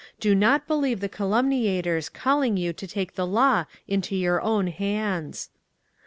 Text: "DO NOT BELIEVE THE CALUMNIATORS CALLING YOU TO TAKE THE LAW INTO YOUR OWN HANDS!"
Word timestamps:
"DO 0.19 0.33
NOT 0.33 0.65
BELIEVE 0.65 0.99
THE 0.99 1.07
CALUMNIATORS 1.09 2.09
CALLING 2.09 2.57
YOU 2.57 2.73
TO 2.73 2.87
TAKE 2.87 3.13
THE 3.13 3.27
LAW 3.27 3.65
INTO 3.87 4.15
YOUR 4.15 4.41
OWN 4.41 4.65
HANDS!" 4.65 5.51